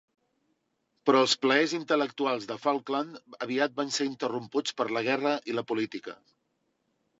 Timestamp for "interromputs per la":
4.15-5.07